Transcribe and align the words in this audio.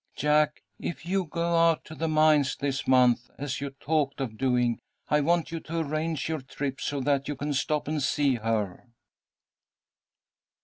Jack, 0.15 0.63
if 0.79 1.05
you 1.05 1.25
go 1.25 1.55
out 1.55 1.85
to 1.85 1.93
the 1.93 2.07
mines 2.07 2.55
this 2.55 2.87
month, 2.87 3.29
as 3.37 3.61
you 3.61 3.69
talked 3.69 4.19
of 4.19 4.35
doing, 4.35 4.79
I 5.09 5.21
want 5.21 5.51
you 5.51 5.59
to 5.59 5.77
arrange 5.81 6.27
your 6.27 6.41
trip 6.41 6.81
so 6.81 7.01
that 7.01 7.27
you 7.27 7.35
can 7.35 7.53
stop 7.53 7.87
and 7.87 8.01
see 8.01 8.33
her." 8.37 8.87